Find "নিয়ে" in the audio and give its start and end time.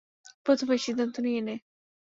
1.19-1.41